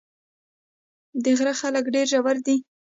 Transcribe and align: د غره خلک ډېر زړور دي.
د 1.23 1.25
غره 1.37 1.53
خلک 1.61 1.83
ډېر 1.95 2.05
زړور 2.11 2.37
دي. 2.45 2.57